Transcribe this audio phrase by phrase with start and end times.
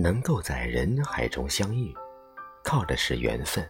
[0.00, 1.92] 能够在人海中相遇，
[2.62, 3.64] 靠的是缘分；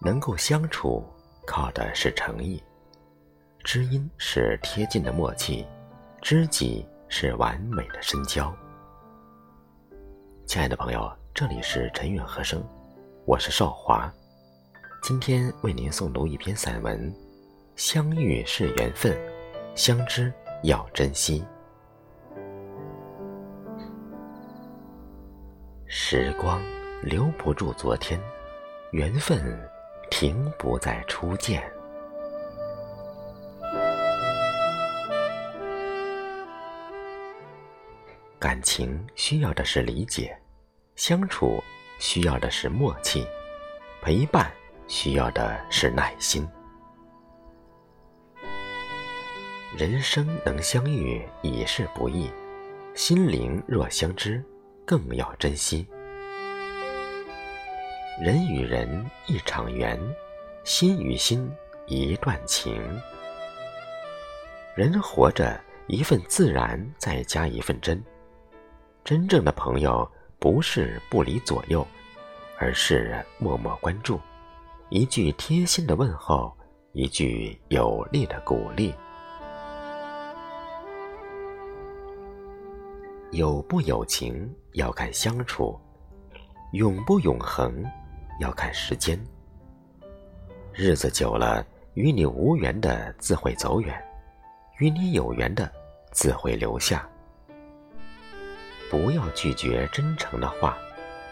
[0.00, 1.08] 能够相处，
[1.46, 2.60] 靠的是诚意。
[3.62, 5.64] 知音是贴近的默契，
[6.20, 8.52] 知己是完美的深交。
[10.46, 12.60] 亲爱的朋友，这里是陈远和声，
[13.24, 14.12] 我是少华，
[15.00, 17.14] 今天为您诵读一篇散文：
[17.76, 19.16] 相遇是缘分，
[19.76, 20.32] 相知
[20.64, 21.44] 要珍惜。
[25.92, 26.62] 时光
[27.02, 28.20] 留不住昨天，
[28.92, 29.60] 缘分
[30.08, 31.60] 停不在初见。
[38.38, 40.38] 感情需要的是理解，
[40.94, 41.60] 相处
[41.98, 43.26] 需要的是默契，
[44.00, 44.48] 陪伴
[44.86, 46.48] 需要的是耐心。
[49.76, 52.30] 人生能相遇已是不易，
[52.94, 54.40] 心灵若相知，
[54.90, 55.86] 更要珍惜。
[58.20, 59.96] 人与人一场缘，
[60.64, 61.48] 心与心
[61.86, 62.82] 一段情。
[64.74, 68.02] 人活着，一份自然，再加一份真。
[69.04, 71.86] 真正的朋友不是不离左右，
[72.58, 74.20] 而是默默关注，
[74.88, 76.52] 一句贴心的问候，
[76.94, 78.92] 一句有力的鼓励。
[83.32, 85.78] 有不有情要看相处，
[86.72, 87.84] 永不永恒
[88.40, 89.18] 要看时间。
[90.72, 91.64] 日子久了，
[91.94, 93.94] 与你无缘的自会走远，
[94.78, 95.70] 与你有缘的
[96.10, 97.08] 自会留下。
[98.90, 100.76] 不要拒绝真诚的话，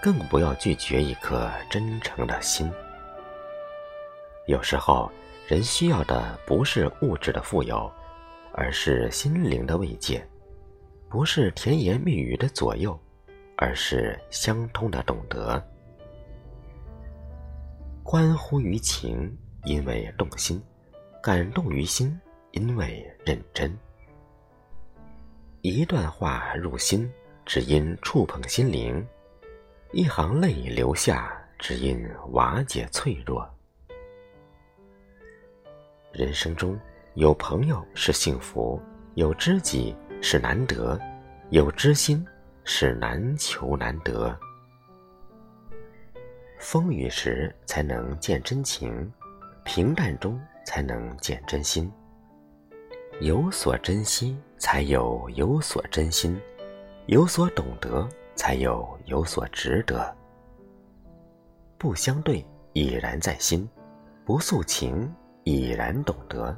[0.00, 2.72] 更不要拒绝一颗真诚的心。
[4.46, 5.12] 有时候，
[5.46, 7.92] 人需要的不是物质的富有，
[8.54, 10.22] 而是心灵的慰藉；
[11.12, 12.98] 不是甜言蜜语的左右，
[13.58, 15.62] 而是相通的懂得。
[18.02, 19.30] 关乎于情，
[19.66, 20.58] 因为动心；
[21.22, 22.18] 感动于心，
[22.52, 23.78] 因为认真。
[25.60, 27.06] 一段话入心。
[27.44, 29.04] 只因触碰心灵，
[29.90, 33.46] 一行泪流下，只因瓦解脆弱。
[36.12, 36.78] 人生中
[37.14, 38.80] 有朋友是幸福，
[39.14, 39.94] 有知己
[40.24, 40.98] 是难得，
[41.50, 42.24] 有知心
[42.62, 44.34] 是难求难得。
[46.60, 49.12] 风雨时才能见真情，
[49.64, 51.92] 平淡中才能见真心。
[53.20, 56.40] 有所珍惜，才有有所真心。
[57.06, 60.16] 有所懂得，才有有所值得。
[61.76, 63.66] 不相对，已然在心；
[64.24, 65.12] 不诉情，
[65.42, 66.56] 已然懂得。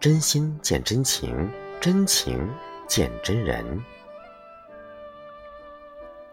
[0.00, 1.48] 真心见真情，
[1.82, 2.48] 真情
[2.86, 3.66] 见真人。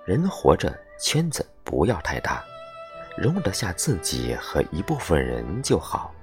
[0.06, 2.46] 人活着，圈子不要太大，
[3.18, 6.14] 容得下自己和一部分人就好。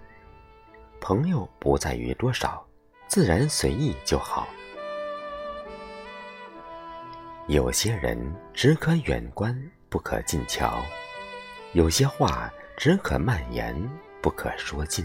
[1.01, 2.65] 朋友不在于多少，
[3.09, 4.47] 自然随意就好。
[7.49, 8.17] 有些人
[8.55, 10.81] 只可远观，不可近瞧；
[11.73, 13.75] 有些话只可慢言，
[14.23, 15.05] 不可说尽。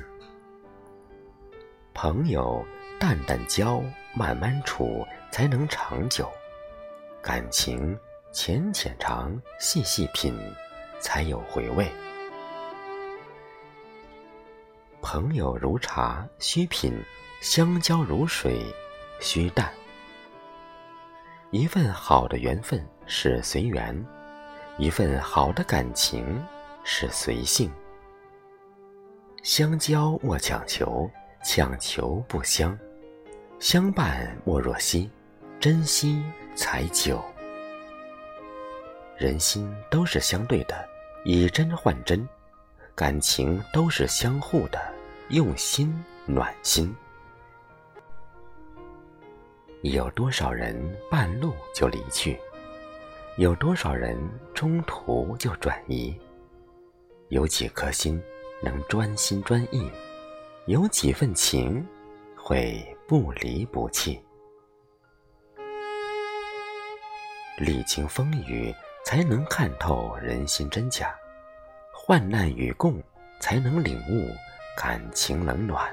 [1.96, 2.64] 朋友
[3.00, 3.82] 淡淡交，
[4.14, 6.26] 慢慢处，才能长久；
[7.22, 7.98] 感情
[8.32, 10.38] 浅浅尝，细细品，
[11.00, 11.90] 才有回味。
[15.02, 16.94] 朋友如茶，需品；
[17.42, 18.62] 相交如水，
[19.20, 19.72] 需淡。
[21.50, 24.06] 一份好的缘分是随缘，
[24.78, 26.42] 一份好的感情
[26.84, 27.72] 是随性。
[29.44, 31.10] 相交莫强求，
[31.44, 32.78] 强求不相；
[33.62, 35.08] 相伴莫若惜，
[35.60, 36.20] 珍惜
[36.56, 37.24] 才久。
[39.16, 40.76] 人心都是相对的，
[41.24, 42.28] 以真换真；
[42.96, 44.82] 感情都是相互的，
[45.30, 45.94] 用心
[46.26, 46.92] 暖心。
[49.84, 50.76] 有多少人
[51.08, 52.40] 半路就离去？
[53.38, 54.18] 有多少人
[54.56, 56.20] 中途就转移？
[57.30, 58.20] 有几颗心
[58.64, 59.88] 能专心专意？
[60.66, 61.86] 有几份情
[62.52, 64.22] 会不离不弃？
[67.58, 68.76] 历经风雨，
[69.06, 71.08] 才能看透人心真假；
[71.94, 73.02] 患难与共，
[73.40, 74.28] 才能领悟
[74.76, 75.90] 感情冷暖。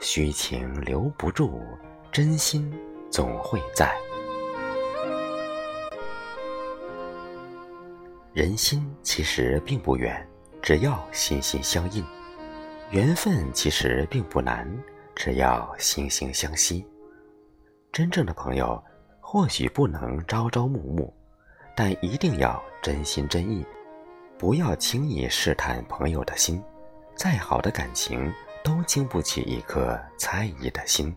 [0.00, 1.62] 虚情留不住。
[2.10, 2.72] 真心
[3.10, 3.94] 总会在，
[8.32, 10.26] 人心其实并不远，
[10.62, 12.02] 只要心心相印；
[12.90, 14.66] 缘分其实并不难，
[15.14, 16.86] 只要惺惺相惜。
[17.92, 18.82] 真正的朋友
[19.20, 21.12] 或许不能朝朝暮暮，
[21.76, 23.64] 但一定要真心真意，
[24.38, 26.62] 不要轻易试探朋友的心。
[27.14, 28.32] 再好的感情，
[28.64, 31.14] 都经不起一颗猜疑的心。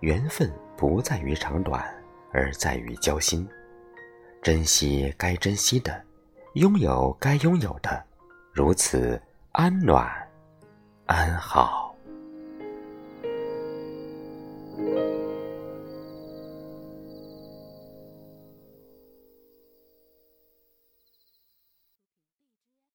[0.00, 1.82] 缘分不在于长短，
[2.32, 3.48] 而在于交心。
[4.42, 6.02] 珍惜该珍惜的，
[6.54, 8.04] 拥有该拥有的，
[8.52, 9.18] 如此
[9.52, 10.06] 安暖
[11.06, 11.83] 安好。